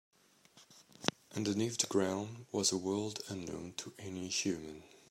Underneath 1.35 1.77
the 1.77 1.85
ground 1.85 2.47
was 2.51 2.71
a 2.71 2.77
world 2.77 3.21
unknown 3.29 3.73
to 3.77 3.93
any 3.99 4.29
human. 4.29 4.81